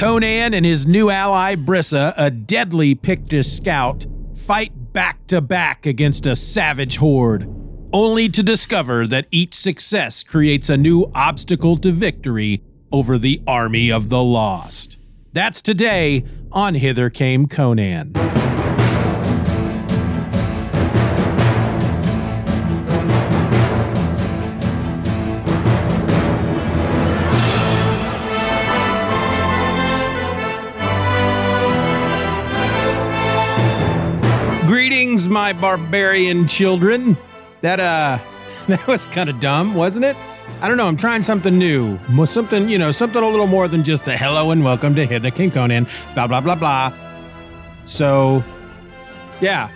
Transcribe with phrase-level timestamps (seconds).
[0.00, 6.24] Conan and his new ally Brissa, a deadly Pictish scout, fight back to back against
[6.24, 7.46] a savage horde,
[7.92, 13.92] only to discover that each success creates a new obstacle to victory over the army
[13.92, 14.98] of the lost.
[15.34, 18.14] That's today on Hither Came Conan.
[35.20, 37.14] Greetings, my barbarian children.
[37.60, 38.18] That uh
[38.68, 40.16] that was kind of dumb, wasn't it?
[40.62, 40.86] I don't know.
[40.86, 44.50] I'm trying something new, something you know, something a little more than just a hello
[44.50, 45.86] and welcome to Hither Came Conan.
[46.14, 46.92] Blah blah blah blah.
[47.84, 48.42] So,
[49.42, 49.68] yeah,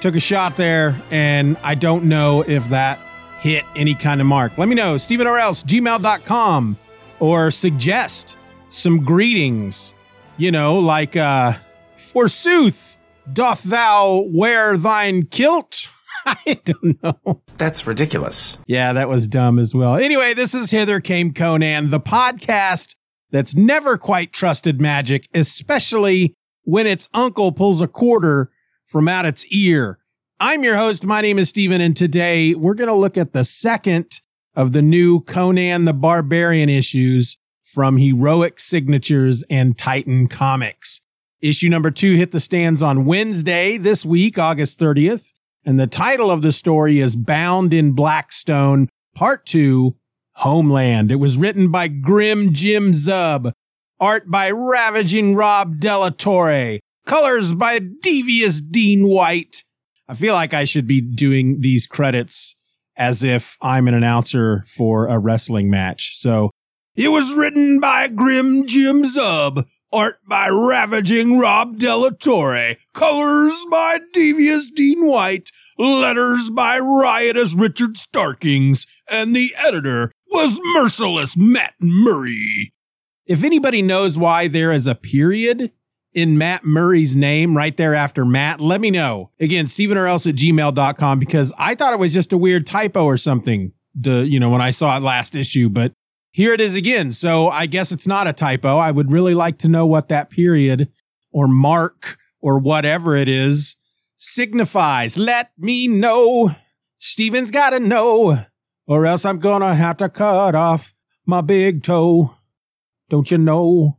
[0.00, 2.98] took a shot there, and I don't know if that
[3.40, 4.56] hit any kind of mark.
[4.56, 6.78] Let me know, Stephen or else, gmail.com,
[7.20, 8.38] or suggest
[8.70, 9.94] some greetings.
[10.38, 11.54] You know, like uh,
[11.96, 13.00] forsooth,
[13.32, 15.88] doth thou wear thine kilt?
[16.26, 17.42] I don't know.
[17.56, 18.58] That's ridiculous.
[18.66, 19.96] Yeah, that was dumb as well.
[19.96, 22.96] Anyway, this is Hither Came Conan, the podcast
[23.30, 28.50] that's never quite trusted magic, especially when its uncle pulls a quarter
[28.84, 29.98] from out its ear.
[30.40, 31.06] I'm your host.
[31.06, 34.20] My name is Steven, and today we're going to look at the second
[34.54, 41.00] of the new Conan the Barbarian issues from Heroic Signatures and Titan Comics.
[41.42, 45.32] Issue number two hit the stands on Wednesday this week, August 30th.
[45.66, 49.94] And the title of the story is Bound in Blackstone, Part 2,
[50.36, 51.12] Homeland.
[51.12, 53.52] It was written by Grim Jim Zub,
[54.00, 59.62] art by Ravaging Rob De La Torre, colors by Devious Dean White.
[60.08, 62.56] I feel like I should be doing these credits
[62.96, 66.16] as if I'm an announcer for a wrestling match.
[66.16, 66.50] So
[66.94, 73.66] it was written by Grim Jim Zub, art by Ravaging Rob De La Torre, colors
[73.70, 81.74] by Devious Dean White, letters by Riotous Richard Starkings, and the editor was Merciless Matt
[81.80, 82.72] Murray.
[83.26, 85.72] If anybody knows why there is a period
[86.14, 89.30] in Matt Murray's name right there after Matt, let me know.
[89.40, 93.04] Again, Stephen or else at gmail.com because I thought it was just a weird typo
[93.04, 93.72] or something.
[93.94, 95.92] The, you know, when I saw it last issue, but
[96.36, 97.12] here it is again.
[97.12, 98.76] So I guess it's not a typo.
[98.76, 100.90] I would really like to know what that period
[101.32, 103.76] or mark or whatever it is
[104.18, 105.16] signifies.
[105.16, 106.50] Let me know.
[106.98, 108.44] Steven's got to know,
[108.86, 110.92] or else I'm going to have to cut off
[111.24, 112.34] my big toe.
[113.08, 113.98] Don't you know?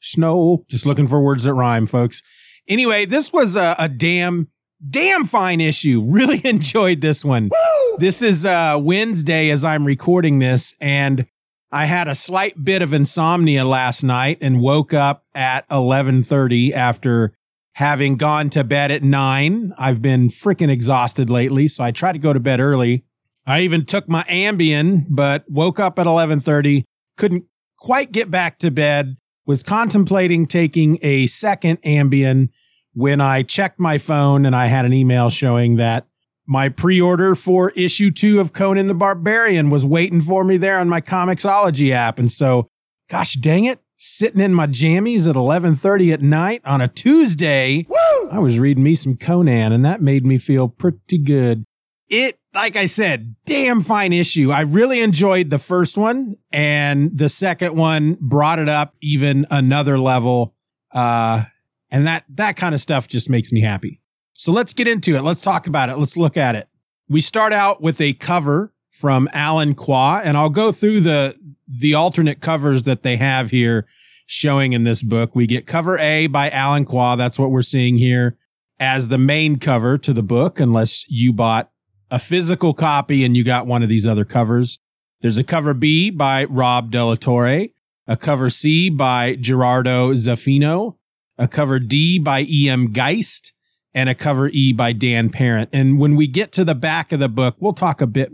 [0.00, 0.64] Snow.
[0.66, 2.22] Just looking for words that rhyme, folks.
[2.66, 4.48] Anyway, this was a, a damn,
[4.86, 6.02] damn fine issue.
[6.04, 7.50] Really enjoyed this one.
[7.98, 11.26] This is uh, Wednesday as I'm recording this, and
[11.72, 17.34] I had a slight bit of insomnia last night and woke up at 11:30 after
[17.74, 19.72] having gone to bed at 9.
[19.78, 23.04] I've been freaking exhausted lately, so I try to go to bed early.
[23.46, 26.84] I even took my Ambien, but woke up at 11:30,
[27.16, 27.44] couldn't
[27.78, 29.16] quite get back to bed,
[29.46, 32.50] was contemplating taking a second Ambien
[32.98, 36.08] when I checked my phone and I had an email showing that
[36.48, 40.88] my pre-order for issue two of Conan the Barbarian was waiting for me there on
[40.88, 42.18] my Comixology app.
[42.18, 42.66] And so,
[43.08, 47.86] gosh dang it, sitting in my jammies at 1130 at night on a Tuesday,
[48.32, 51.62] I was reading me some Conan and that made me feel pretty good.
[52.08, 54.50] It, like I said, damn fine issue.
[54.50, 60.00] I really enjoyed the first one and the second one brought it up even another
[60.00, 60.56] level.
[60.92, 61.44] Uh,
[61.90, 64.00] and that, that kind of stuff just makes me happy.
[64.34, 65.22] So let's get into it.
[65.22, 65.96] Let's talk about it.
[65.98, 66.68] Let's look at it.
[67.08, 71.94] We start out with a cover from Alan Quah, and I'll go through the the
[71.94, 73.86] alternate covers that they have here
[74.26, 75.34] showing in this book.
[75.34, 77.16] We get cover A by Alan Quah.
[77.16, 78.36] That's what we're seeing here
[78.78, 81.70] as the main cover to the book, unless you bought
[82.10, 84.78] a physical copy and you got one of these other covers.
[85.20, 87.68] There's a cover B by Rob De La Torre,
[88.06, 90.97] a cover C by Gerardo Zaffino,
[91.38, 92.92] a cover D by E.M.
[92.92, 93.52] Gist,
[93.94, 95.70] and a cover E by Dan Parent.
[95.72, 98.30] And when we get to the back of the book, we'll talk a bit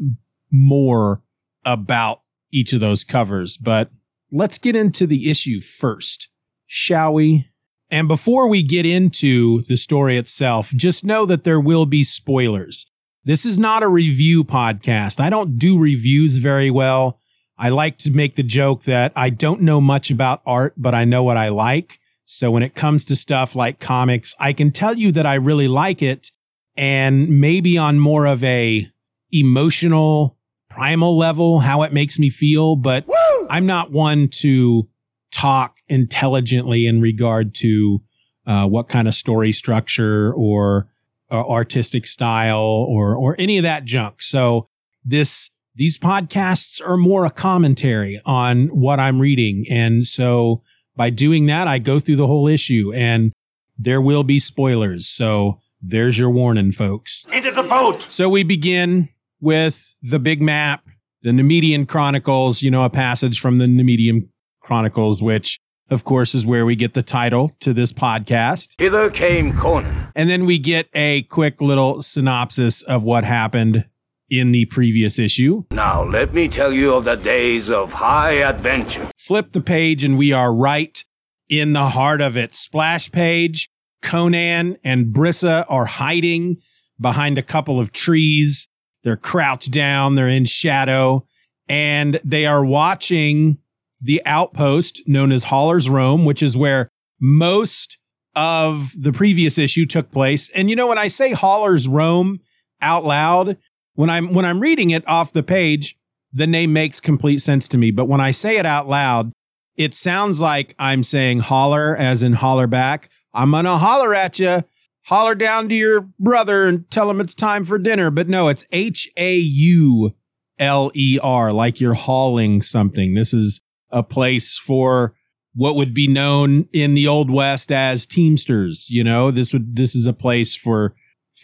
[0.51, 1.23] more
[1.65, 2.23] about
[2.53, 3.57] each of those covers.
[3.57, 3.91] But
[4.31, 6.29] let's get into the issue first,
[6.67, 7.49] shall we?
[7.91, 12.91] And before we get into the story itself, just know that there will be spoilers.
[13.25, 15.21] This is not a review podcast.
[15.21, 17.19] I don't do reviews very well.
[17.57, 21.05] I like to make the joke that I don't know much about art, but I
[21.05, 22.01] know what I like.
[22.25, 25.69] So when it comes to stuff like comics, I can tell you that I really
[25.69, 26.31] like it
[26.77, 28.87] and maybe on more of a
[29.33, 30.39] emotional
[30.71, 33.05] primal level, how it makes me feel, but
[33.51, 34.89] I'm not one to
[35.33, 38.01] talk intelligently in regard to
[38.47, 40.89] uh, what kind of story structure or,
[41.31, 44.23] or artistic style or or any of that junk.
[44.23, 44.69] So
[45.05, 50.63] this these podcasts are more a commentary on what I'm reading, and so
[50.97, 53.33] by doing that, I go through the whole issue, and
[53.77, 55.09] there will be spoilers.
[55.09, 57.27] So there's your warning, folks.
[57.33, 58.07] Into the boat.
[58.09, 59.09] So we begin
[59.41, 60.85] with the big map,
[61.23, 64.29] the Nemedian Chronicles, you know, a passage from the Nemedian
[64.61, 65.59] Chronicles, which
[65.91, 68.75] of course is where we get the title to this podcast.
[68.79, 70.09] Hither came Conan.
[70.17, 73.85] And then we get a quick little synopsis of what happened
[74.31, 75.65] in the previous issue.
[75.71, 79.09] Now let me tell you of the days of high adventure.
[79.17, 81.05] Flip the page and we are right
[81.49, 82.55] in the heart of it.
[82.55, 83.69] Splash page.
[84.03, 86.59] Conan and Brissa are hiding
[87.01, 88.69] behind a couple of trees.
[89.03, 90.15] They're crouched down.
[90.15, 91.27] They're in shadow
[91.69, 93.59] and they are watching
[94.01, 96.91] the outpost known as Hauler's Rome, which is where
[97.21, 97.99] most
[98.37, 100.51] of the previous issue took place.
[100.51, 102.41] And you know, when I say Hauler's Rome
[102.83, 103.57] out loud,
[103.95, 105.97] when I'm when I'm reading it off the page,
[106.33, 107.91] the name makes complete sense to me.
[107.91, 109.33] But when I say it out loud,
[109.77, 113.09] it sounds like I'm saying holler as in holler back.
[113.33, 114.63] I'm gonna holler at you.
[115.07, 118.11] Holler down to your brother and tell him it's time for dinner.
[118.11, 120.13] But no, it's H A U
[120.59, 123.13] L E R, like you're hauling something.
[123.13, 125.15] This is a place for
[125.55, 129.95] what would be known in the old west as teamsters you know this would this
[129.95, 130.95] is a place for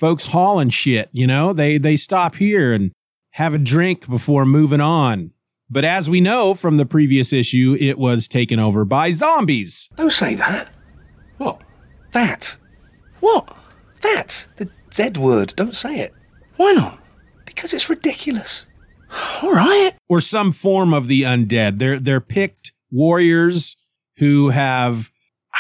[0.01, 2.91] folks hauling shit you know they they stop here and
[3.33, 5.31] have a drink before moving on
[5.69, 10.11] but as we know from the previous issue it was taken over by zombies Don't
[10.11, 10.71] say that.
[11.37, 11.61] What?
[12.13, 12.57] That?
[13.21, 13.55] What?
[14.01, 14.47] That?
[14.57, 15.53] The Z word.
[15.57, 16.13] Don't say it.
[16.57, 16.99] Why not?
[17.45, 18.67] Because it's ridiculous.
[19.43, 19.93] All right.
[20.09, 23.77] or some form of the undead they're they're Pict warriors
[24.17, 25.11] who have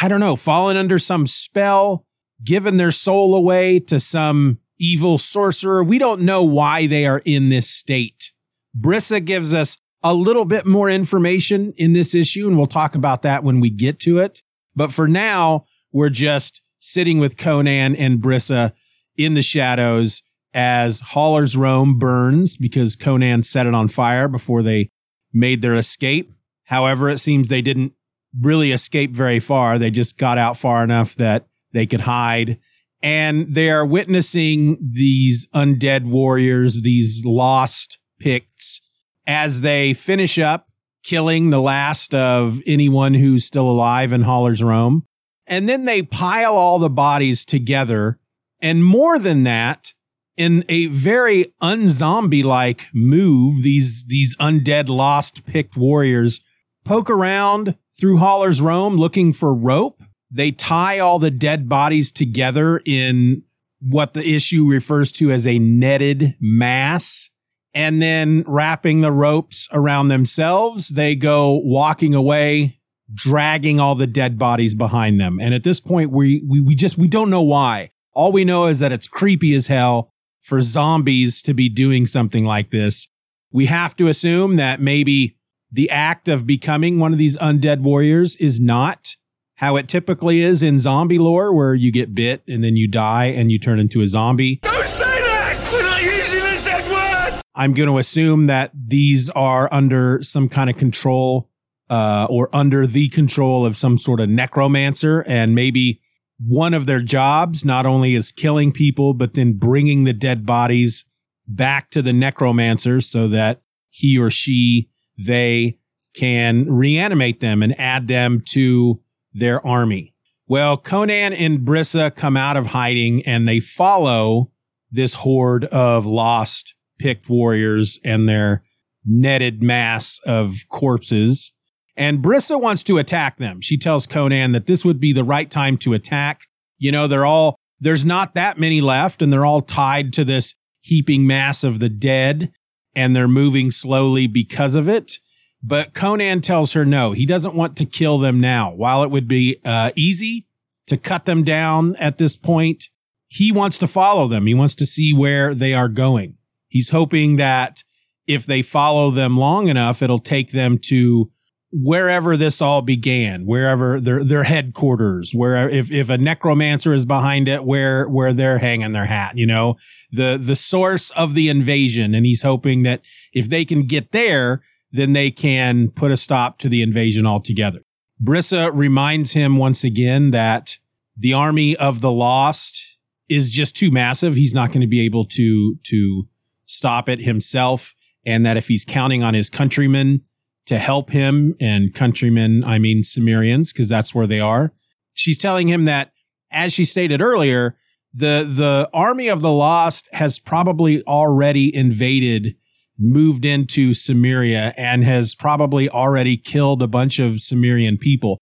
[0.01, 2.05] i don't know fallen under some spell
[2.45, 7.49] given their soul away to some evil sorcerer we don't know why they are in
[7.49, 8.33] this state
[8.79, 13.23] brissa gives us a little bit more information in this issue and we'll talk about
[13.23, 14.43] that when we get to it
[14.75, 18.73] but for now we're just sitting with conan and brissa
[19.17, 20.23] in the shadows
[20.55, 24.91] as Hauler's Rome burns because Conan set it on fire before they
[25.33, 26.33] made their escape.
[26.65, 27.93] However, it seems they didn't
[28.41, 29.79] really escape very far.
[29.79, 32.59] They just got out far enough that they could hide.
[33.03, 38.83] And they are witnessing these undead warriors, these lost Picts,
[39.27, 40.67] as they finish up
[41.03, 45.07] killing the last of anyone who's still alive in Hauler's Rome.
[45.47, 48.19] And then they pile all the bodies together.
[48.61, 49.95] And more than that,
[50.37, 56.41] in a very unzombie like move, these these undead lost Pict warriors
[56.85, 60.03] poke around through Hauler's Rome looking for rope.
[60.31, 63.43] They tie all the dead bodies together in
[63.81, 67.31] what the issue refers to as a netted mass.
[67.73, 72.81] And then wrapping the ropes around themselves, they go walking away,
[73.13, 75.39] dragging all the dead bodies behind them.
[75.41, 77.91] And at this point, we, we, we just, we don't know why.
[78.13, 82.45] All we know is that it's creepy as hell for zombies to be doing something
[82.45, 83.09] like this.
[83.53, 85.37] We have to assume that maybe
[85.71, 89.15] the act of becoming one of these undead warriors is not
[89.61, 93.27] how it typically is in zombie lore, where you get bit and then you die
[93.27, 94.57] and you turn into a zombie.
[94.63, 95.71] Don't say that!
[95.71, 97.43] We're not using the Z word!
[97.55, 101.51] I'm going to assume that these are under some kind of control
[101.91, 105.27] uh, or under the control of some sort of necromancer.
[105.29, 106.01] And maybe
[106.39, 111.05] one of their jobs not only is killing people, but then bringing the dead bodies
[111.47, 114.89] back to the necromancer so that he or she,
[115.19, 115.79] they
[116.15, 119.03] can reanimate them and add them to
[119.33, 120.15] their army.
[120.47, 124.51] Well, Conan and Brissa come out of hiding and they follow
[124.91, 128.63] this horde of lost Pict warriors and their
[129.05, 131.53] netted mass of corpses.
[131.97, 133.61] And Brissa wants to attack them.
[133.61, 136.43] She tells Conan that this would be the right time to attack.
[136.79, 140.55] You know, they're all, there's not that many left and they're all tied to this
[140.81, 142.53] heaping mass of the dead
[142.95, 145.13] and they're moving slowly because of it.
[145.63, 148.73] But Conan tells her no, he doesn't want to kill them now.
[148.75, 150.47] While it would be uh, easy
[150.87, 152.85] to cut them down at this point,
[153.29, 154.47] he wants to follow them.
[154.47, 156.39] He wants to see where they are going.
[156.69, 157.85] He's hoping that
[158.27, 161.31] if they follow them long enough, it'll take them to
[161.73, 167.49] wherever this all began, wherever their their headquarters, where if if a necromancer is behind
[167.49, 169.77] it, where where they're hanging their hat, you know,
[170.11, 173.01] the the source of the invasion, and he's hoping that
[173.33, 177.81] if they can get there, then they can put a stop to the invasion altogether.
[178.23, 180.79] Brissa reminds him once again that
[181.17, 184.35] the army of the lost is just too massive.
[184.35, 186.29] He's not going to be able to, to
[186.67, 187.95] stop it himself.
[188.27, 190.23] And that if he's counting on his countrymen
[190.67, 194.75] to help him and countrymen, I mean Cimmerians, because that's where they are.
[195.15, 196.13] She's telling him that,
[196.51, 197.79] as she stated earlier,
[198.13, 202.57] the, the army of the lost has probably already invaded
[203.01, 208.39] moved into Cimmeria and has probably already killed a bunch of Cimmerian people.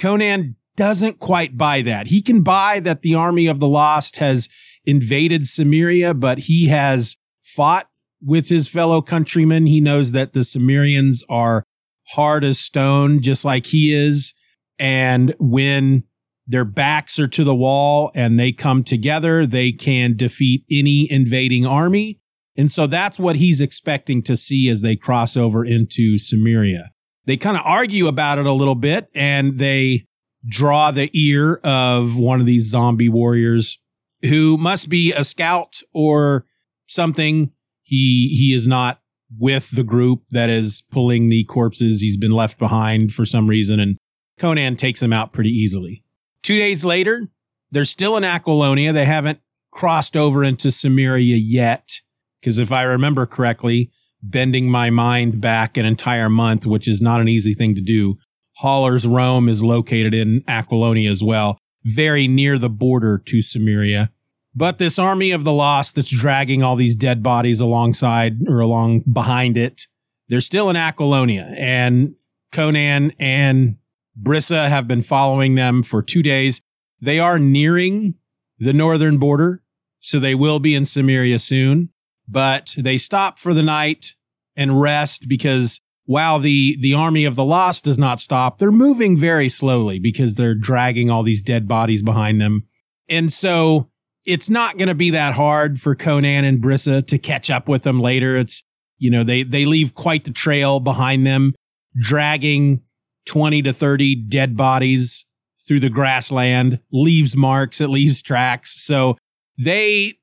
[0.00, 2.08] Conan doesn't quite buy that.
[2.08, 4.48] He can buy that the army of the lost has
[4.84, 7.88] invaded Cimmeria, but he has fought
[8.20, 9.66] with his fellow countrymen.
[9.66, 11.64] He knows that the Cimmerians are
[12.08, 14.34] hard as stone, just like he is.
[14.78, 16.04] And when
[16.46, 21.66] their backs are to the wall and they come together, they can defeat any invading
[21.66, 22.18] army.
[22.56, 26.88] And so that's what he's expecting to see as they cross over into Cimmeria.
[27.24, 30.06] They kind of argue about it a little bit and they
[30.46, 33.80] draw the ear of one of these zombie warriors
[34.22, 36.46] who must be a scout or
[36.86, 37.52] something.
[37.82, 39.00] He, he is not
[39.38, 42.00] with the group that is pulling the corpses.
[42.00, 43.96] He's been left behind for some reason and
[44.38, 46.04] Conan takes him out pretty easily.
[46.42, 47.28] Two days later,
[47.70, 48.92] they're still in Aquilonia.
[48.92, 49.40] They haven't
[49.70, 52.00] crossed over into Cimmeria yet.
[52.42, 57.20] Because if I remember correctly, bending my mind back an entire month, which is not
[57.20, 58.16] an easy thing to do,
[58.56, 64.08] Hauler's Rome is located in Aquilonia as well, very near the border to Cimmeria.
[64.54, 69.04] But this army of the lost that's dragging all these dead bodies alongside or along
[69.10, 69.82] behind it,
[70.28, 71.54] they're still in Aquilonia.
[71.56, 72.16] And
[72.50, 73.76] Conan and
[74.20, 76.60] Brissa have been following them for two days.
[77.00, 78.16] They are nearing
[78.58, 79.62] the northern border,
[80.00, 81.92] so they will be in Cimmeria soon
[82.28, 84.14] but they stop for the night
[84.56, 89.16] and rest because while the, the army of the lost does not stop, they're moving
[89.16, 92.66] very slowly because they're dragging all these dead bodies behind them.
[93.08, 93.90] And so
[94.24, 97.82] it's not going to be that hard for Conan and Brissa to catch up with
[97.82, 98.36] them later.
[98.36, 98.62] It's,
[98.98, 101.54] you know, they, they leave quite the trail behind them,
[101.96, 102.82] dragging
[103.26, 105.26] 20 to 30 dead bodies
[105.66, 108.84] through the grassland, leaves marks, it leaves tracks.
[108.84, 109.16] So
[109.56, 110.18] they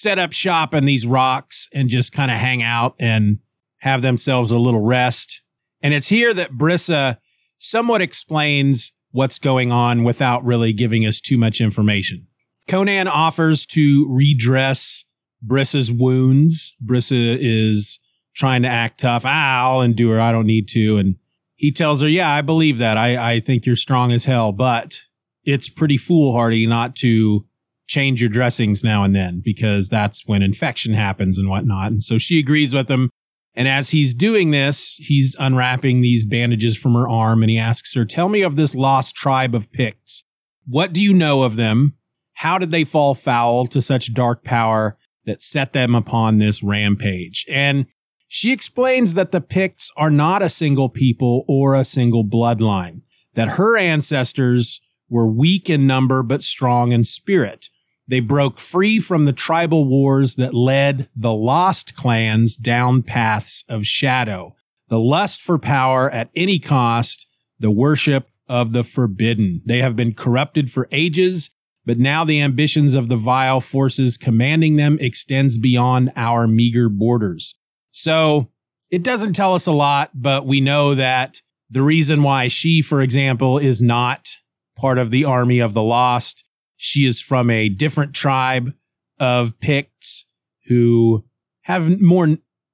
[0.00, 3.38] set up shop in these rocks and just kind of hang out and
[3.80, 5.42] have themselves a little rest.
[5.82, 7.18] And it's here that Brissa
[7.58, 12.26] somewhat explains what's going on without really giving us too much information.
[12.68, 15.04] Conan offers to redress
[15.46, 16.74] Brissa's wounds.
[16.84, 18.00] Brissa is
[18.34, 19.24] trying to act tough.
[19.24, 20.20] Ah, I'll endure.
[20.20, 20.96] I don't need to.
[20.96, 21.16] And
[21.54, 22.96] he tells her, yeah, I believe that.
[22.96, 25.00] I, I think you're strong as hell, but
[25.44, 27.46] it's pretty foolhardy not to
[27.94, 31.92] change your dressings now and then because that's when infection happens and whatnot.
[31.92, 33.08] And so she agrees with him.
[33.54, 37.94] And as he's doing this, he's unwrapping these bandages from her arm and he asks
[37.94, 40.24] her, Tell me of this lost tribe of Picts.
[40.66, 41.94] What do you know of them?
[42.38, 47.46] How did they fall foul to such dark power that set them upon this rampage?
[47.48, 47.86] And
[48.26, 53.02] she explains that the Picts are not a single people or a single bloodline,
[53.34, 57.68] that her ancestors were weak in number but strong in spirit
[58.06, 63.86] they broke free from the tribal wars that led the lost clans down paths of
[63.86, 64.54] shadow,
[64.88, 67.26] the lust for power at any cost,
[67.58, 69.62] the worship of the forbidden.
[69.64, 71.50] They have been corrupted for ages,
[71.86, 77.54] but now the ambitions of the vile forces commanding them extends beyond our meager borders.
[77.90, 78.50] So
[78.90, 83.00] it doesn't tell us a lot, but we know that the reason why she, for
[83.00, 84.28] example, is not
[84.76, 86.44] part of the army of the lost
[86.84, 88.74] she is from a different tribe
[89.18, 90.26] of Picts
[90.66, 91.24] who
[91.62, 92.28] have more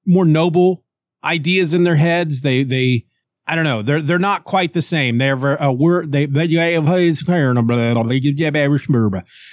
[0.07, 0.85] more noble
[1.23, 2.43] ideas in their heads.
[2.43, 3.07] They they
[3.47, 3.83] I don't know.
[3.83, 5.19] They're they're not quite the same.
[5.19, 6.27] They're a word they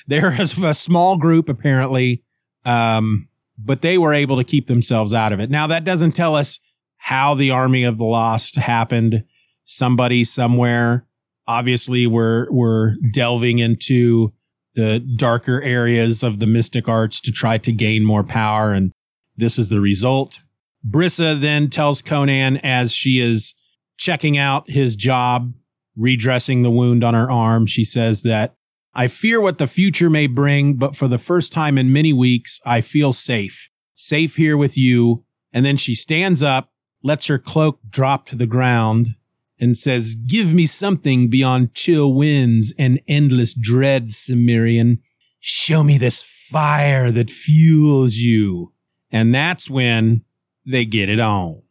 [0.08, 2.24] they're a small group apparently,
[2.66, 5.52] um, but they were able to keep themselves out of it.
[5.52, 6.60] Now that doesn't tell us
[6.98, 9.24] how the army of the lost happened.
[9.66, 11.06] Somebody somewhere.
[11.46, 14.34] Obviously, we're we're delving into
[14.78, 18.72] the darker areas of the mystic arts to try to gain more power.
[18.72, 18.94] And
[19.36, 20.42] this is the result.
[20.88, 23.56] Brissa then tells Conan as she is
[23.98, 25.52] checking out his job,
[25.96, 28.54] redressing the wound on her arm, she says that
[28.94, 32.62] I fear what the future may bring, but for the first time in many weeks,
[32.64, 35.26] I feel safe, safe here with you.
[35.52, 36.70] And then she stands up,
[37.04, 39.16] lets her cloak drop to the ground,
[39.60, 45.00] and says, Give me something beyond chill winds and endless dread, Cimmerian.
[45.40, 48.74] Show me this fire that fuels you.
[49.12, 50.24] And that's when
[50.66, 51.62] they get it on.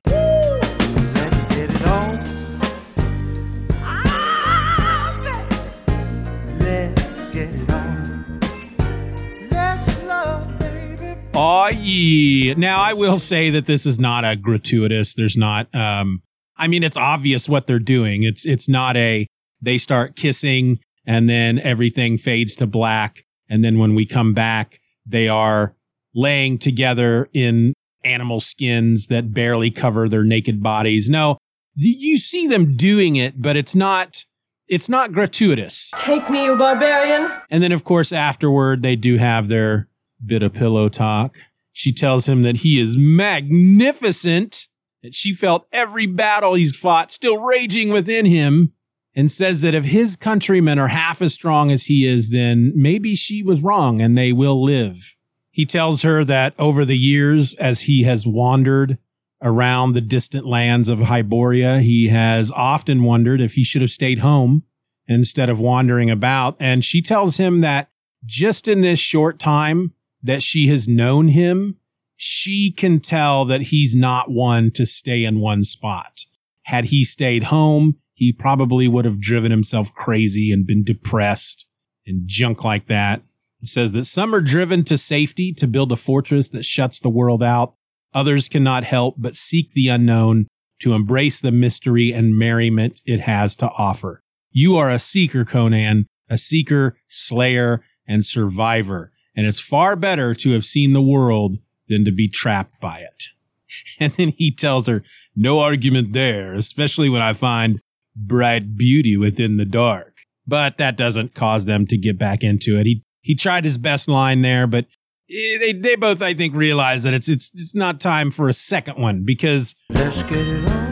[11.38, 12.54] Oh yeah.
[12.54, 15.14] Now I will say that this is not a gratuitous.
[15.14, 16.22] There's not um,
[16.58, 18.22] I mean it's obvious what they're doing.
[18.22, 19.26] It's it's not a
[19.60, 24.80] they start kissing and then everything fades to black and then when we come back
[25.06, 25.74] they are
[26.14, 27.72] laying together in
[28.04, 31.10] animal skins that barely cover their naked bodies.
[31.10, 31.38] No,
[31.74, 34.24] you see them doing it, but it's not
[34.68, 35.92] it's not gratuitous.
[35.96, 37.30] Take me, you barbarian.
[37.50, 39.88] And then of course afterward they do have their
[40.24, 41.36] bit of pillow talk.
[41.72, 44.68] She tells him that he is magnificent,
[45.06, 48.72] that she felt every battle he's fought still raging within him,
[49.14, 53.14] and says that if his countrymen are half as strong as he is, then maybe
[53.14, 55.14] she was wrong and they will live.
[55.52, 58.98] He tells her that over the years, as he has wandered
[59.40, 64.18] around the distant lands of Hyboria, he has often wondered if he should have stayed
[64.18, 64.64] home
[65.06, 66.56] instead of wandering about.
[66.58, 67.90] And she tells him that
[68.24, 71.78] just in this short time, that she has known him,
[72.16, 76.24] she can tell that he's not one to stay in one spot.
[76.62, 81.66] Had he stayed home, he probably would have driven himself crazy and been depressed
[82.06, 83.20] and junk like that.
[83.60, 87.10] It says that some are driven to safety to build a fortress that shuts the
[87.10, 87.74] world out.
[88.14, 90.46] Others cannot help but seek the unknown
[90.80, 94.22] to embrace the mystery and merriment it has to offer.
[94.50, 100.52] You are a seeker, Conan, a seeker, slayer, and survivor and it's far better to
[100.52, 103.24] have seen the world than to be trapped by it.
[104.00, 105.02] And then he tells her,
[105.34, 107.80] no argument there, especially when I find
[108.14, 110.18] bright beauty within the dark.
[110.46, 112.86] But that doesn't cause them to get back into it.
[112.86, 114.86] He, he tried his best line there, but
[115.30, 118.54] eh, they, they both, I think, realize that it's, it's, it's not time for a
[118.54, 120.86] second one because let's get it on.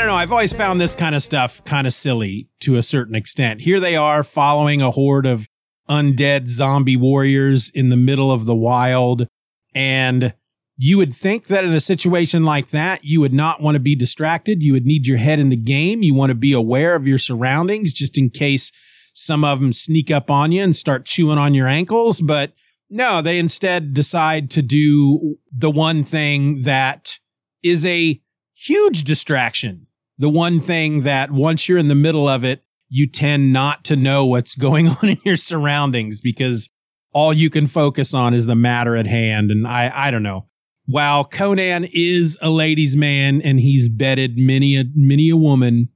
[0.00, 0.14] I don't know.
[0.14, 3.60] I've always found this kind of stuff kind of silly to a certain extent.
[3.60, 5.46] Here they are following a horde of
[5.90, 9.26] undead zombie warriors in the middle of the wild.
[9.74, 10.34] And
[10.76, 13.94] you would think that in a situation like that, you would not want to be
[13.94, 14.62] distracted.
[14.62, 16.02] You would need your head in the game.
[16.02, 18.72] You want to be aware of your surroundings just in case
[19.12, 22.20] some of them sneak up on you and start chewing on your ankles.
[22.20, 22.52] But
[22.88, 27.18] no, they instead decide to do the one thing that
[27.62, 28.20] is a
[28.54, 29.86] huge distraction
[30.20, 33.96] the one thing that once you're in the middle of it, you tend not to
[33.96, 36.68] know what's going on in your surroundings because
[37.12, 39.50] all you can focus on is the matter at hand.
[39.50, 40.46] And I, I don't know.
[40.86, 45.88] While Conan is a ladies' man and he's bedded many a many a woman,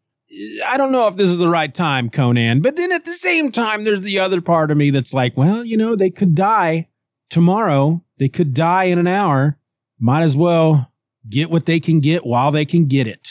[0.66, 2.60] I don't know if this is the right time, Conan.
[2.60, 5.64] But then at the same time, there's the other part of me that's like, well,
[5.64, 6.88] you know, they could die
[7.28, 8.04] tomorrow.
[8.18, 9.58] They could die in an hour.
[9.98, 10.92] Might as well
[11.28, 13.30] get what they can get while they can get it.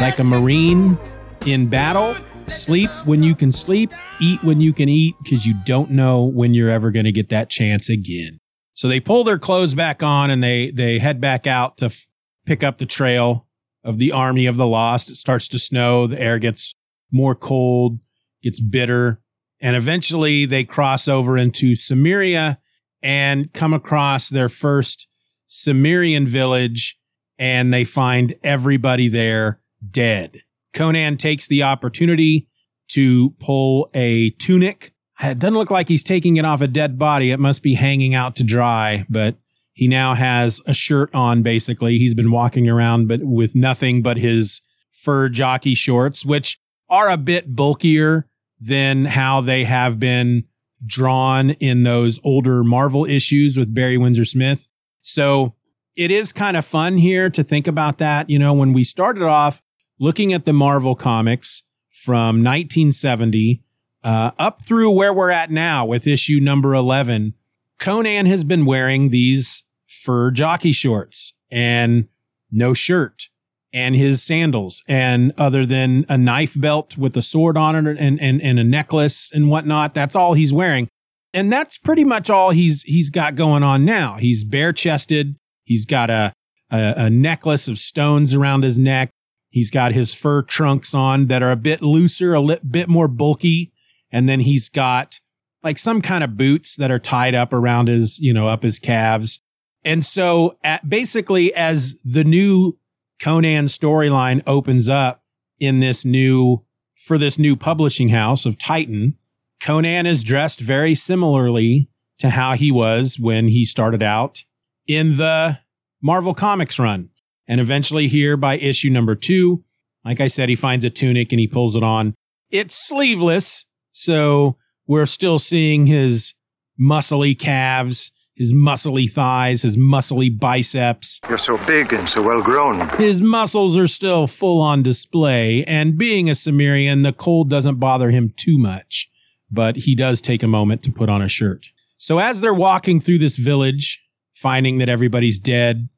[0.00, 0.96] Like a Marine
[1.44, 2.14] in battle.
[2.46, 6.54] Sleep when you can sleep, eat when you can eat, because you don't know when
[6.54, 8.38] you're ever going to get that chance again.
[8.74, 12.06] So they pull their clothes back on and they they head back out to f-
[12.46, 13.48] pick up the trail
[13.82, 15.10] of the army of the lost.
[15.10, 16.06] It starts to snow.
[16.06, 16.74] The air gets
[17.10, 17.98] more cold,
[18.40, 19.20] gets bitter,
[19.60, 22.58] and eventually they cross over into Cimmeria
[23.02, 25.08] and come across their first
[25.48, 26.98] Cimmerian village,
[27.36, 30.42] and they find everybody there dead.
[30.72, 32.48] Conan takes the opportunity
[32.88, 34.92] to pull a tunic.
[35.22, 37.30] It doesn't look like he's taking it off a dead body.
[37.30, 39.36] It must be hanging out to dry, but
[39.72, 41.98] he now has a shirt on basically.
[41.98, 44.60] He's been walking around but with nothing but his
[44.90, 48.26] fur jockey shorts, which are a bit bulkier
[48.60, 50.44] than how they have been
[50.84, 54.66] drawn in those older Marvel issues with Barry Windsor Smith.
[55.00, 55.54] So
[55.96, 58.30] it is kind of fun here to think about that.
[58.30, 59.62] You know, when we started off,
[59.98, 63.62] looking at the Marvel comics from 1970
[64.04, 67.34] uh, up through where we're at now with issue number 11,
[67.78, 72.08] Conan has been wearing these fur jockey shorts and
[72.50, 73.28] no shirt
[73.72, 78.20] and his sandals and other than a knife belt with a sword on it and,
[78.20, 79.94] and, and a necklace and whatnot.
[79.94, 80.88] That's all he's wearing.
[81.34, 84.14] And that's pretty much all he's, he's got going on now.
[84.14, 85.36] He's bare chested.
[85.64, 86.32] He's got a,
[86.70, 89.10] a, a necklace of stones around his neck.
[89.58, 93.08] He's got his fur trunks on that are a bit looser, a li- bit more
[93.08, 93.72] bulky.
[94.12, 95.18] And then he's got
[95.64, 98.78] like some kind of boots that are tied up around his, you know, up his
[98.78, 99.40] calves.
[99.84, 102.78] And so at, basically as the new
[103.20, 105.24] Conan storyline opens up
[105.58, 109.18] in this new, for this new publishing house of Titan,
[109.60, 111.90] Conan is dressed very similarly
[112.20, 114.44] to how he was when he started out
[114.86, 115.58] in the
[116.00, 117.10] Marvel Comics run.
[117.48, 119.64] And eventually, here by issue number two,
[120.04, 122.14] like I said, he finds a tunic and he pulls it on.
[122.50, 124.56] It's sleeveless, so
[124.86, 126.34] we're still seeing his
[126.80, 131.20] muscly calves, his muscly thighs, his muscly biceps.
[131.28, 132.88] You're so big and so well grown.
[132.96, 138.10] His muscles are still full on display, and being a Cimmerian, the cold doesn't bother
[138.10, 139.10] him too much,
[139.50, 141.68] but he does take a moment to put on a shirt.
[141.96, 145.88] So as they're walking through this village, finding that everybody's dead,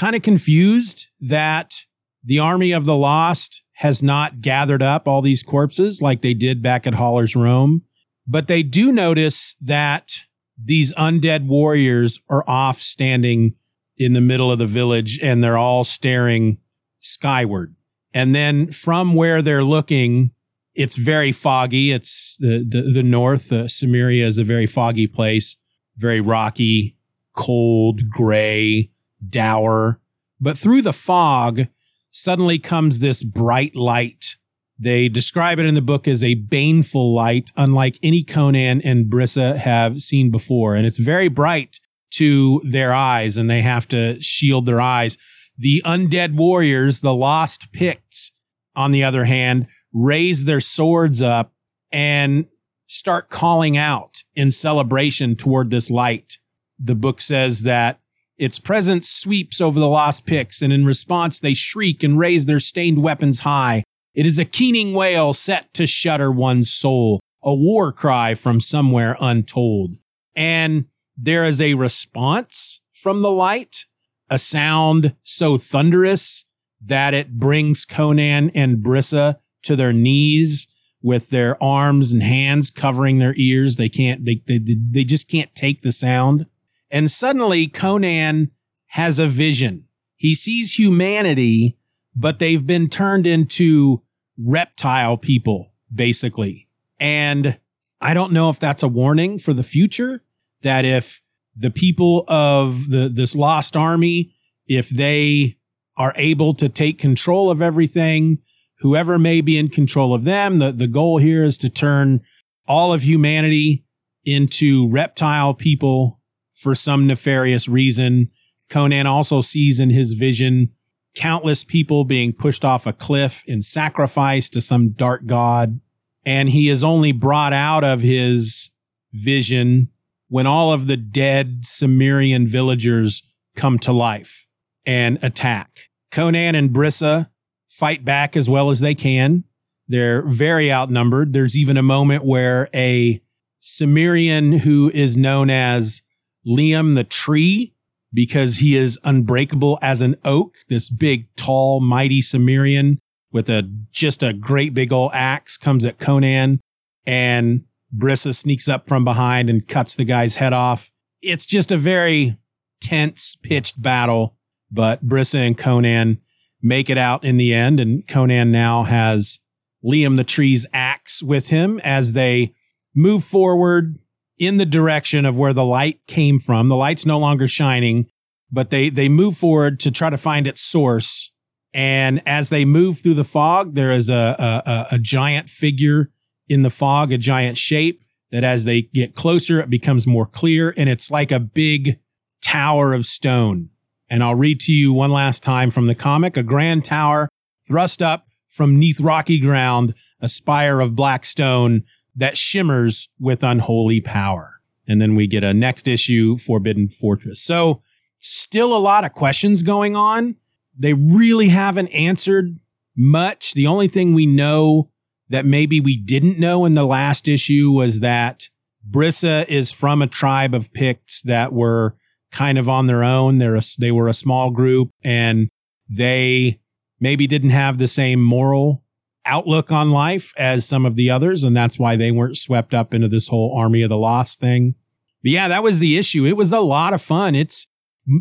[0.00, 1.84] kind of confused that
[2.24, 6.62] the army of the lost has not gathered up all these corpses like they did
[6.62, 7.82] back at Hauler's Rome.
[8.26, 10.20] But they do notice that
[10.56, 13.56] these undead warriors are off standing
[13.98, 16.56] in the middle of the village and they're all staring
[17.00, 17.74] skyward.
[18.14, 20.30] And then from where they're looking,
[20.74, 21.92] it's very foggy.
[21.92, 23.52] It's the, the, the north.
[23.52, 25.56] Uh, is a very foggy place,
[25.98, 26.96] very rocky,
[27.34, 28.90] cold, gray,
[29.26, 30.00] dour.
[30.40, 31.66] But through the fog,
[32.10, 34.36] suddenly comes this bright light.
[34.78, 39.56] They describe it in the book as a baneful light, unlike any Conan and Brissa
[39.56, 40.74] have seen before.
[40.74, 41.80] And it's very bright
[42.12, 45.18] to their eyes, and they have to shield their eyes.
[45.56, 48.32] The undead warriors, the lost Picts,
[48.74, 51.52] on the other hand, raise their swords up
[51.92, 52.46] and
[52.86, 56.38] start calling out in celebration toward this light.
[56.78, 57.99] The book says that
[58.40, 62.58] its presence sweeps over the lost Picts, and in response, they shriek and raise their
[62.58, 63.84] stained weapons high.
[64.14, 69.14] It is a keening wail set to shudder one's soul, a war cry from somewhere
[69.20, 69.96] untold.
[70.34, 70.86] And
[71.18, 73.84] there is a response from the light,
[74.30, 76.46] a sound so thunderous
[76.80, 80.66] that it brings Conan and Brissa to their knees
[81.02, 83.76] with their arms and hands covering their ears.
[83.76, 86.46] They can't, they, they, they just can't take the sound.
[86.90, 88.50] And suddenly Conan
[88.88, 89.86] has a vision.
[90.16, 91.78] He sees humanity,
[92.14, 94.02] but they've been turned into
[94.36, 96.68] reptile people, basically.
[96.98, 97.58] And
[98.00, 100.22] I don't know if that's a warning for the future
[100.62, 101.22] that if
[101.56, 104.34] the people of the, this lost army,
[104.66, 105.58] if they
[105.96, 108.38] are able to take control of everything,
[108.78, 112.20] whoever may be in control of them, the, the goal here is to turn
[112.66, 113.84] all of humanity
[114.24, 116.19] into reptile people
[116.60, 118.30] for some nefarious reason.
[118.68, 120.70] Conan also sees in his vision
[121.16, 125.80] countless people being pushed off a cliff in sacrifice to some dark god.
[126.24, 128.70] And he is only brought out of his
[129.12, 129.88] vision
[130.28, 133.22] when all of the dead Cimmerian villagers
[133.56, 134.46] come to life
[134.86, 135.88] and attack.
[136.10, 137.30] Conan and Brissa
[137.68, 139.44] fight back as well as they can.
[139.88, 141.32] They're very outnumbered.
[141.32, 143.20] There's even a moment where a
[143.60, 146.02] Cimmerian who is known as
[146.50, 147.74] Liam the tree
[148.12, 152.98] because he is unbreakable as an oak, this big, tall, mighty Cimmerian
[153.32, 156.60] with a just a great big old axe comes at Conan
[157.06, 157.64] and
[157.96, 160.90] Brissa sneaks up from behind and cuts the guy's head off.
[161.22, 162.36] It's just a very
[162.80, 164.36] tense, pitched battle,
[164.70, 166.20] but Brissa and Conan
[166.62, 167.78] make it out in the end.
[167.80, 169.40] And Conan now has
[169.84, 172.54] Liam the tree's axe with him as they
[172.94, 173.98] move forward
[174.40, 176.68] in the direction of where the light came from.
[176.68, 178.10] The light's no longer shining,
[178.50, 181.30] but they, they move forward to try to find its source.
[181.74, 186.10] And as they move through the fog, there is a, a, a giant figure
[186.48, 190.74] in the fog, a giant shape that as they get closer, it becomes more clear.
[190.76, 192.00] And it's like a big
[192.42, 193.68] tower of stone.
[194.08, 197.28] And I'll read to you one last time from the comic, a grand tower
[197.68, 201.84] thrust up from neath rocky ground, a spire of black stone
[202.20, 204.60] that shimmers with unholy power.
[204.86, 207.40] And then we get a next issue, Forbidden Fortress.
[207.42, 207.82] So
[208.18, 210.36] still a lot of questions going on.
[210.78, 212.58] They really haven't answered
[212.96, 213.54] much.
[213.54, 214.90] The only thing we know
[215.30, 218.48] that maybe we didn't know in the last issue was that
[218.88, 221.96] Brissa is from a tribe of Picts that were
[222.32, 223.38] kind of on their own.
[223.38, 225.48] They're a, they were a small group and
[225.88, 226.60] they
[227.00, 228.84] maybe didn't have the same moral
[229.26, 231.44] outlook on life as some of the others.
[231.44, 234.74] And that's why they weren't swept up into this whole army of the lost thing.
[235.22, 236.24] But yeah, that was the issue.
[236.24, 237.34] It was a lot of fun.
[237.34, 237.68] It's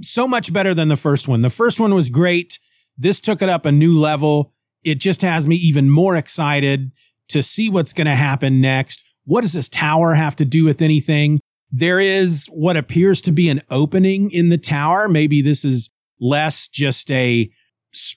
[0.01, 1.41] so much better than the first one.
[1.41, 2.59] The first one was great.
[2.97, 4.53] This took it up a new level.
[4.83, 6.91] It just has me even more excited
[7.29, 9.03] to see what's going to happen next.
[9.23, 11.39] What does this tower have to do with anything?
[11.71, 15.07] There is what appears to be an opening in the tower.
[15.07, 17.49] Maybe this is less just a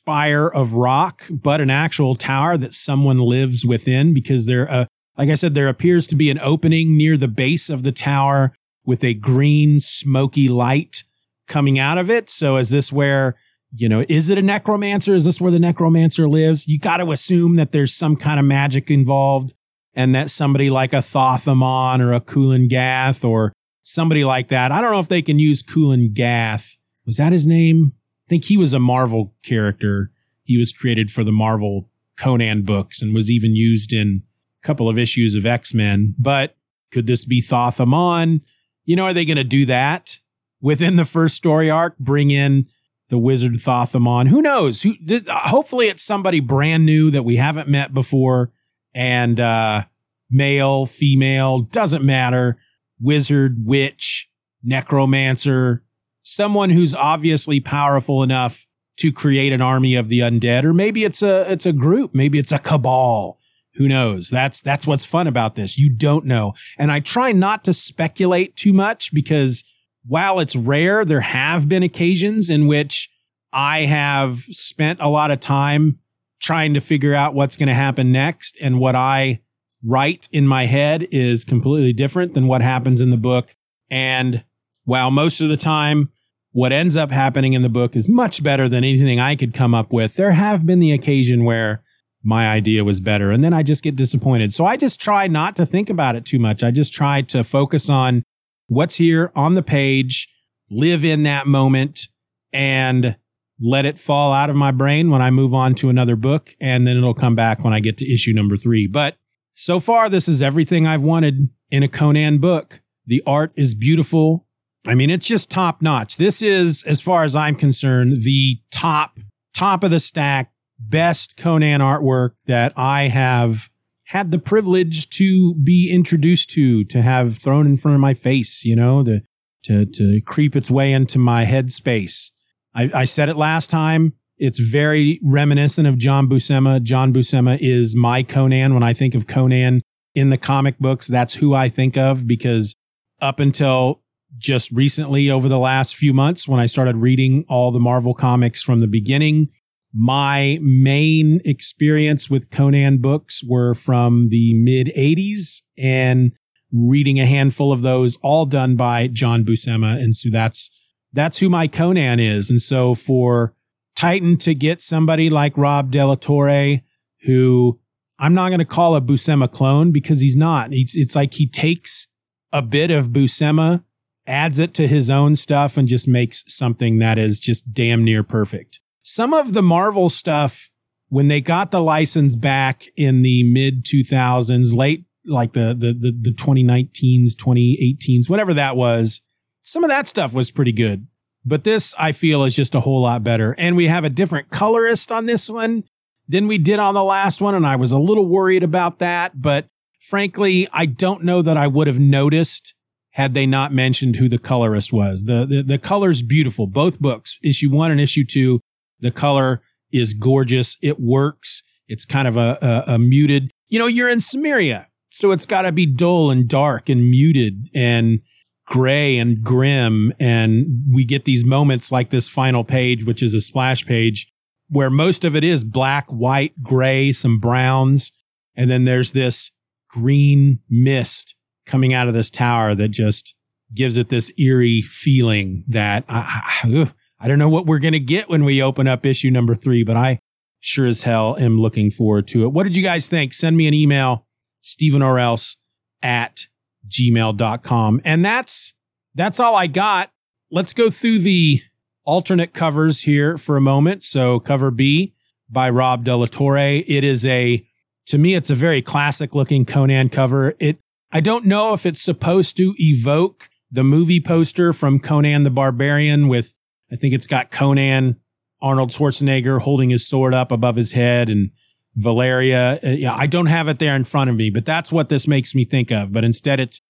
[0.02, 4.86] spire of rock, but an actual tower that someone lives within because there are
[5.16, 8.52] Like I said, there appears to be an opening near the base of the tower
[8.84, 11.04] with a green, smoky light
[11.46, 12.30] coming out of it.
[12.30, 13.36] So is this where,
[13.76, 15.14] you know, is it a necromancer?
[15.14, 16.66] Is this where the necromancer lives?
[16.66, 19.54] You got to assume that there's some kind of magic involved
[19.94, 24.72] and that somebody like a Thoth-Amon or a Kulan Gath or somebody like that.
[24.72, 26.78] I don't know if they can use Kulan Gath.
[27.04, 27.92] Was that his name?
[28.32, 30.10] I think he was a Marvel character.
[30.44, 34.22] He was created for the Marvel Conan books and was even used in
[34.62, 36.14] a couple of issues of X Men.
[36.18, 36.56] But
[36.90, 38.40] could this be Thoth-Amon?
[38.86, 40.18] You know, are they going to do that
[40.62, 41.98] within the first story arc?
[41.98, 42.68] Bring in
[43.10, 44.28] the wizard Thoth-Amon?
[44.28, 44.80] Who knows?
[44.80, 44.94] Who?
[45.28, 48.50] Hopefully, it's somebody brand new that we haven't met before,
[48.94, 49.84] and uh,
[50.30, 52.56] male, female, doesn't matter.
[52.98, 54.30] Wizard, witch,
[54.62, 55.84] necromancer,
[56.22, 58.66] someone who's obviously powerful enough
[58.98, 62.38] to create an army of the undead, or maybe it's a it's a group, maybe
[62.38, 63.38] it's a cabal.
[63.74, 64.28] Who knows?
[64.28, 65.78] That's that's what's fun about this.
[65.78, 66.52] You don't know.
[66.78, 69.64] And I try not to speculate too much because
[70.06, 73.08] while it's rare, there have been occasions in which
[73.52, 75.98] I have spent a lot of time
[76.40, 79.40] trying to figure out what's going to happen next and what I
[79.84, 83.54] write in my head is completely different than what happens in the book.
[83.90, 84.44] And
[84.84, 86.10] while most of the time
[86.52, 89.74] what ends up happening in the book is much better than anything I could come
[89.74, 90.14] up with.
[90.14, 91.82] There have been the occasion where
[92.22, 94.52] my idea was better and then I just get disappointed.
[94.52, 96.62] So I just try not to think about it too much.
[96.62, 98.22] I just try to focus on
[98.68, 100.28] what's here on the page,
[100.70, 102.08] live in that moment
[102.52, 103.16] and
[103.60, 106.50] let it fall out of my brain when I move on to another book.
[106.60, 108.86] And then it'll come back when I get to issue number three.
[108.86, 109.16] But
[109.54, 112.80] so far, this is everything I've wanted in a Conan book.
[113.06, 114.46] The art is beautiful.
[114.86, 116.16] I mean, it's just top notch.
[116.16, 119.18] This is, as far as I'm concerned, the top,
[119.54, 123.70] top of the stack, best Conan artwork that I have
[124.06, 128.64] had the privilege to be introduced to, to have thrown in front of my face,
[128.64, 129.22] you know, to,
[129.64, 132.32] to, to creep its way into my headspace.
[132.74, 134.14] I, I said it last time.
[134.36, 136.82] It's very reminiscent of John Buscema.
[136.82, 138.74] John Buscema is my Conan.
[138.74, 139.82] When I think of Conan
[140.16, 142.74] in the comic books, that's who I think of because
[143.20, 144.01] up until
[144.36, 148.62] just recently over the last few months when I started reading all the Marvel comics
[148.62, 149.48] from the beginning.
[149.94, 156.32] My main experience with Conan books were from the mid 80s and
[156.72, 160.02] reading a handful of those all done by John Buscema.
[160.02, 160.70] And so that's,
[161.12, 162.48] that's who my Conan is.
[162.48, 163.54] And so for
[163.94, 166.80] Titan to get somebody like Rob De La Torre,
[167.26, 167.78] who
[168.18, 170.68] I'm not going to call a Buscema clone because he's not.
[170.72, 172.08] It's, it's like he takes
[172.50, 173.84] a bit of Buscema
[174.26, 178.22] adds it to his own stuff and just makes something that is just damn near
[178.22, 178.80] perfect.
[179.02, 180.68] Some of the Marvel stuff,
[181.08, 186.30] when they got the license back in the mid 2000s, late like the, the, the,
[186.30, 189.22] the 2019s, 2018s, whatever that was,
[189.62, 191.06] some of that stuff was pretty good.
[191.44, 193.54] But this, I feel, is just a whole lot better.
[193.58, 195.84] And we have a different colorist on this one
[196.28, 197.54] than we did on the last one.
[197.54, 199.40] And I was a little worried about that.
[199.40, 199.66] But
[200.00, 202.74] frankly, I don't know that I would have noticed
[203.12, 205.24] had they not mentioned who the colorist was.
[205.24, 206.66] The, the, the color's beautiful.
[206.66, 208.60] Both books, issue one and issue two,
[209.00, 210.76] the color is gorgeous.
[210.82, 211.62] It works.
[211.88, 214.86] It's kind of a, a, a muted, you know, you're in Cimmeria.
[215.10, 218.20] So it's got to be dull and dark and muted and
[218.66, 220.14] gray and grim.
[220.18, 224.32] And we get these moments like this final page, which is a splash page
[224.68, 228.12] where most of it is black, white, gray, some browns.
[228.56, 229.50] And then there's this
[229.90, 233.34] green mist coming out of this tower that just
[233.74, 238.00] gives it this eerie feeling that I, I, I don't know what we're going to
[238.00, 240.18] get when we open up issue number three, but I
[240.60, 242.52] sure as hell am looking forward to it.
[242.52, 243.32] What did you guys think?
[243.32, 244.26] Send me an email,
[244.60, 245.56] Stephen or else
[246.02, 246.46] at
[246.88, 248.00] gmail.com.
[248.04, 248.74] And that's,
[249.14, 250.10] that's all I got.
[250.50, 251.60] Let's go through the
[252.04, 254.02] alternate covers here for a moment.
[254.02, 255.14] So cover B
[255.48, 256.58] by Rob De La Torre.
[256.58, 257.66] It is a,
[258.06, 260.54] to me, it's a very classic looking Conan cover.
[260.58, 260.78] It
[261.12, 266.26] I don't know if it's supposed to evoke the movie poster from Conan the Barbarian
[266.26, 266.54] with,
[266.90, 268.18] I think it's got Conan,
[268.62, 271.50] Arnold Schwarzenegger holding his sword up above his head and
[271.96, 272.78] Valeria.
[272.82, 275.28] Uh, yeah, I don't have it there in front of me, but that's what this
[275.28, 276.12] makes me think of.
[276.12, 276.80] But instead, it's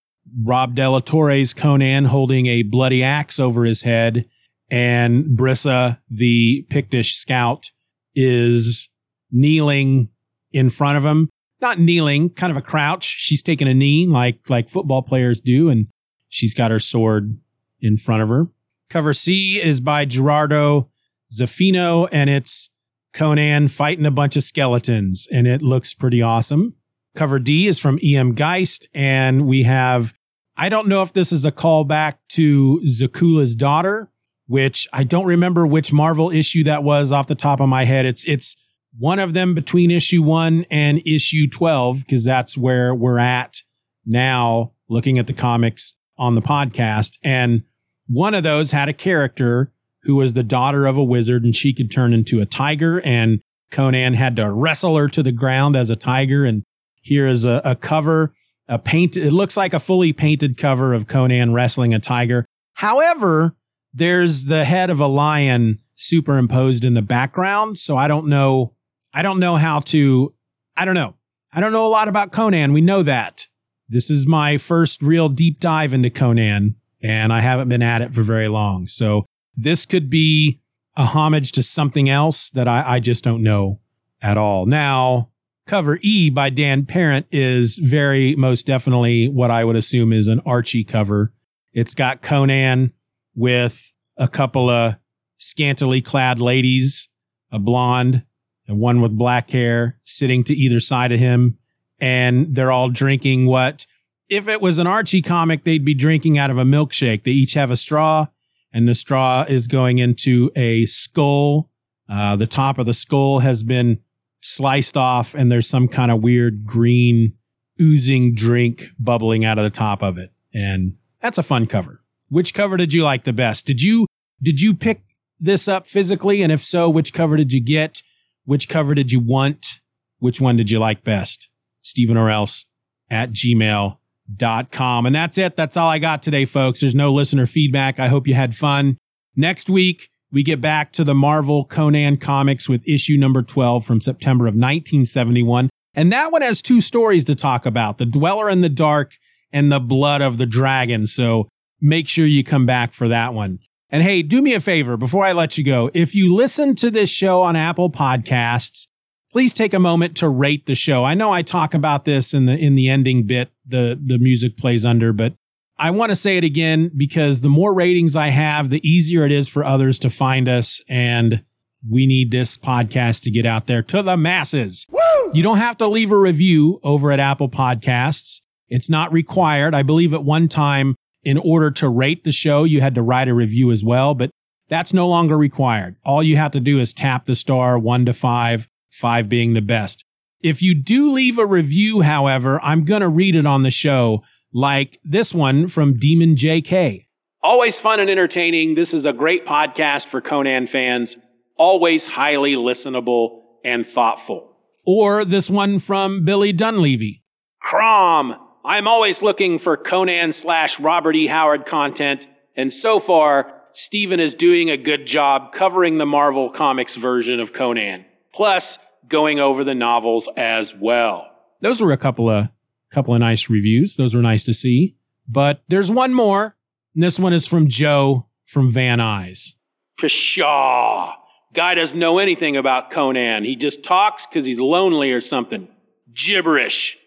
[0.45, 4.29] Rob De La Torre's Conan holding a bloody axe over his head,
[4.71, 7.71] and Brissa, the Pictish scout,
[8.15, 8.89] is
[9.33, 10.11] kneeling
[10.53, 11.29] in front of him
[11.63, 13.05] not kneeling, kind of a crouch.
[13.05, 15.87] She's taking a knee like like football players do, and
[16.29, 17.39] she's got her sword
[17.81, 18.49] in front of her.
[18.91, 20.91] Cover C is by Gerardo
[21.33, 22.71] Zaffino, and it's
[23.15, 26.75] Conan fighting a bunch of skeletons, and it looks pretty awesome.
[27.15, 28.35] Cover D is from E.M.
[28.35, 28.89] Gist.
[28.95, 30.15] And we have,
[30.57, 34.11] I don't know if this is a callback to Zukala's daughter,
[34.47, 38.07] which I don't remember which Marvel issue that was off the top of my head.
[38.07, 38.57] It's, it's
[38.99, 43.63] one of them between issue one and issue 12, because that's where we're at
[44.05, 47.17] now looking at the comics on the podcast.
[47.25, 47.65] And
[48.07, 51.73] one of those had a character who was the daughter of a wizard and she
[51.73, 55.89] could turn into a tiger and Conan had to wrestle her to the ground as
[55.89, 56.45] a tiger.
[56.45, 56.63] And
[57.01, 58.35] here is a, a cover,
[58.69, 59.17] a paint.
[59.17, 62.45] It looks like a fully painted cover of Conan wrestling a tiger.
[62.75, 63.57] However,
[63.95, 67.79] there's the head of a lion superimposed in the background.
[67.79, 68.75] So I don't know.
[69.15, 70.35] I don't know how to,
[70.77, 71.17] I don't know.
[71.53, 72.73] I don't know a lot about Conan.
[72.73, 73.49] We know that.
[73.89, 78.15] This is my first real deep dive into Conan and I haven't been at it
[78.15, 78.87] for very long.
[78.87, 80.61] So this could be
[80.97, 83.81] a homage to something else that I, I just don't know
[84.21, 84.67] at all.
[84.67, 85.31] Now,
[85.67, 90.41] cover E by Dan Parent is very most definitely what I would assume is an
[90.47, 91.33] Archie cover.
[91.73, 92.93] It's got Conan
[93.35, 94.97] with a couple of
[95.39, 97.09] scantily clad ladies,
[97.51, 98.25] a blonde
[98.73, 101.59] and one with black hair sitting to either side of him.
[102.01, 103.87] And they're all drinking what,
[104.29, 107.23] if it was an Archie comic, they'd be drinking out of a milkshake.
[107.23, 108.27] They each have a straw
[108.73, 111.71] and the straw is going into a skull.
[112.09, 114.01] Uh, the top of the skull has been
[114.41, 117.35] sliced off, and there's some kind of weird green
[117.81, 120.31] oozing drink bubbling out of the top of it.
[120.55, 122.01] And that's a fun cover.
[122.29, 123.67] Which cover did you like the best?
[123.67, 124.07] Did you
[124.43, 125.03] did you pick
[125.39, 126.43] this up physically?
[126.43, 128.03] And if so, which cover did you get?
[128.45, 129.81] Which cover did you want?
[130.19, 131.49] Which one did you like best?
[131.81, 132.67] Steeven Orr Else
[133.11, 133.99] at gmail
[134.35, 135.05] dot com.
[135.07, 135.57] And that's it.
[135.57, 136.81] That's all I got today, folks.
[136.81, 138.01] There's no listener feedback.
[138.01, 138.97] I hope you had fun.
[139.37, 144.01] Next week, we get back to the Marvel Conan comics with issue number 12 from
[144.01, 145.69] September of 1971.
[145.95, 149.17] And that one has two stories to talk about The Dweller in the Dark
[149.53, 151.07] and The Blood of the Dragon.
[151.07, 151.49] So
[151.81, 153.59] make sure you come back for that one.
[153.93, 155.91] And hey, do me a favor before I let you go.
[155.93, 158.89] If you listen to this show on Apple Podcasts,
[159.31, 161.05] please take a moment to rate the show.
[161.05, 164.57] I know I talk about this in the in the ending bit the the music
[164.57, 165.35] plays under, but
[165.79, 169.33] I want to say it again because the more ratings I have, the easier it
[169.33, 171.45] is for others to find us and
[171.87, 174.87] we need this podcast to get out there to the masses.
[174.91, 175.33] Woo!
[175.35, 178.41] You don't have to leave a review over at Apple Podcasts.
[178.69, 179.75] It's not required.
[179.75, 183.29] I believe at one time in order to rate the show, you had to write
[183.29, 184.31] a review as well, but
[184.69, 185.97] that's no longer required.
[186.05, 189.63] All you have to do is tap the star one to five five being the
[189.63, 190.05] best.
[190.43, 194.23] If you do leave a review, however, I'm going to read it on the show,
[194.53, 197.07] like this one from Demon JK.
[197.43, 198.75] Always fun and entertaining.
[198.75, 201.17] This is a great podcast for Conan fans.
[201.57, 204.57] Always highly listenable and thoughtful.
[204.85, 207.23] Or this one from Billy Dunleavy.
[207.61, 208.37] Crom.
[208.65, 211.27] I'm always looking for Conan slash Robert E.
[211.27, 216.95] Howard content, and so far, Steeven is doing a good job covering the Marvel Comics
[216.95, 221.31] version of Conan plus going over the novels as well.
[221.61, 222.49] Those were a couple of
[222.91, 223.97] couple of nice reviews.
[223.97, 224.97] Those were nice to see.
[225.29, 226.57] But there's one more.
[226.95, 229.55] And this one is from Joe from Van Nuys.
[229.99, 231.15] Pshaw.
[231.55, 233.45] Guy doesn't know anything about Conan.
[233.45, 235.69] He just talks because he's lonely or something.
[236.13, 236.99] Gibberish.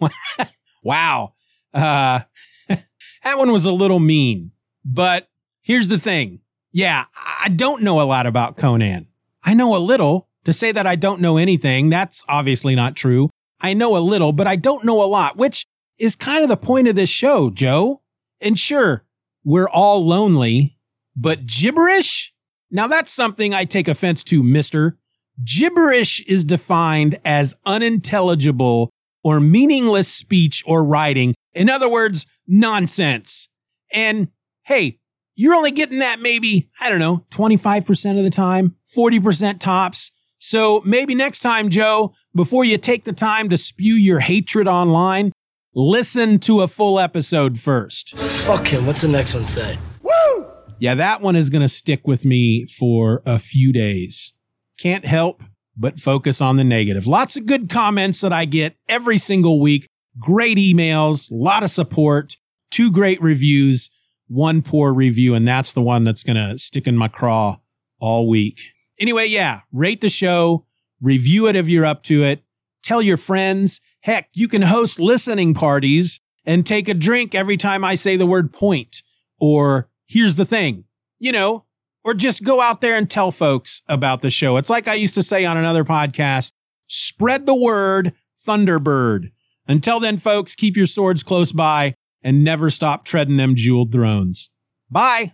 [0.82, 1.34] wow.
[1.72, 2.20] Uh,
[2.68, 4.52] that one was a little mean.
[4.84, 5.28] But
[5.62, 6.40] here's the thing.
[6.72, 9.06] Yeah, I don't know a lot about Conan.
[9.44, 13.30] I know a little, to say that I don't know anything, that's obviously not true.
[13.60, 15.66] I know a little, but I don't know a lot, which
[15.98, 18.02] is kind of the point of this show, Joe.
[18.40, 19.04] And sure,
[19.44, 20.76] we're all lonely,
[21.16, 22.32] but gibberish?
[22.70, 24.98] Now that's something I take offense to, mister.
[25.42, 28.90] Gibberish is defined as unintelligible
[29.22, 31.34] or meaningless speech or writing.
[31.54, 33.48] In other words, nonsense.
[33.92, 34.28] And
[34.64, 34.98] hey,
[35.34, 40.12] you're only getting that maybe, I don't know, 25% of the time, 40% tops.
[40.38, 45.32] So maybe next time, Joe, before you take the time to spew your hatred online,
[45.74, 48.16] listen to a full episode first.
[48.16, 48.86] Fuck him.
[48.86, 49.78] What's the next one say?
[50.02, 50.46] Woo!
[50.78, 54.34] Yeah, that one is going to stick with me for a few days.
[54.78, 55.42] Can't help
[55.78, 57.06] but focus on the negative.
[57.06, 59.86] Lots of good comments that I get every single week.
[60.18, 62.36] Great emails, a lot of support,
[62.70, 63.90] two great reviews,
[64.26, 67.58] one poor review, and that's the one that's going to stick in my craw
[68.00, 68.60] all week.
[68.98, 70.66] Anyway, yeah, rate the show,
[71.00, 72.42] review it if you're up to it,
[72.82, 73.80] tell your friends.
[74.00, 78.26] Heck, you can host listening parties and take a drink every time I say the
[78.26, 79.02] word point
[79.40, 80.84] or here's the thing,
[81.18, 81.64] you know,
[82.08, 84.56] or just go out there and tell folks about the show.
[84.56, 86.52] It's like I used to say on another podcast,
[86.86, 88.14] spread the word
[88.46, 89.30] Thunderbird.
[89.66, 91.92] Until then, folks, keep your swords close by
[92.22, 94.48] and never stop treading them jeweled thrones.
[94.90, 95.32] Bye.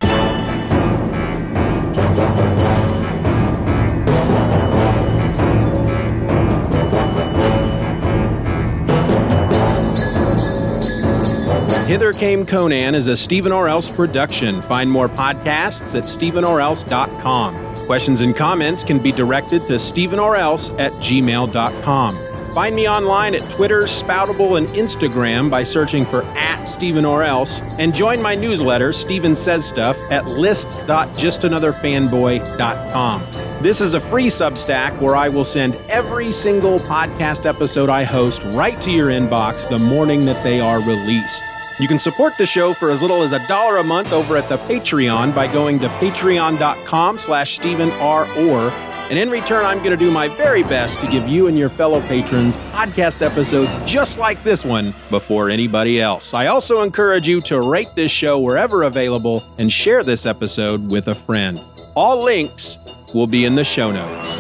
[11.94, 14.60] Hither Came Conan is a Steeven Orr Else production.
[14.62, 17.86] Find more podcasts at steevenorrelse.com.
[17.86, 22.16] Questions and comments can be directed to steevenorrelse at gmail.com.
[22.52, 27.60] Find me online at Twitter, Spoutible, and Instagram by searching for at Steeven Orr Else,
[27.78, 33.22] and join my newsletter, Steeven Says Stuff, at list.justanotherfanboy.com.
[33.62, 38.42] This is a free Substack where I will send every single podcast episode I host
[38.46, 41.44] right to your inbox the morning that they are released.
[41.80, 44.48] You can support the show for as little as a dollar a month over at
[44.48, 48.30] the Patreon by going to patreon.com slash Steeven R.
[48.38, 48.70] Orr.
[49.10, 51.68] And in return, I'm going to do my very best to give you and your
[51.68, 56.32] fellow patrons podcast episodes just like this one before anybody else.
[56.32, 61.08] I also encourage you to rate this show wherever available and share this episode with
[61.08, 61.60] a friend.
[61.96, 62.78] All links
[63.12, 64.36] will be in the show notes.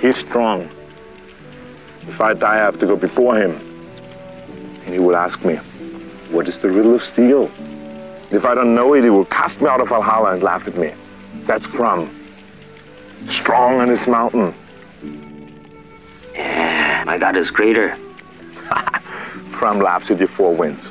[0.00, 0.70] He's strong.
[2.18, 3.52] If I die, I have to go before him.
[4.84, 5.54] And he will ask me,
[6.32, 7.48] What is the riddle of steel?
[8.32, 10.76] If I don't know it, he will cast me out of Valhalla and laugh at
[10.76, 10.92] me.
[11.44, 12.10] That's Crom.
[13.28, 14.52] Strong on his mountain.
[16.34, 17.96] Yeah, my god is greater.
[19.52, 20.88] Crom laughs at your four winds.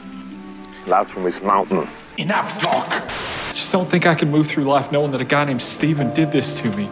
[0.85, 1.89] He laughs from his mountain.
[2.17, 2.87] Enough talk.
[2.89, 6.13] I Just don't think I can move through life knowing that a guy named Steven
[6.13, 6.89] did this to me.